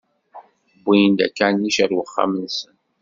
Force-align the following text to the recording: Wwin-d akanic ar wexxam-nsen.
Wwin-d 0.83 1.19
akanic 1.27 1.77
ar 1.83 1.91
wexxam-nsen. 1.95 2.75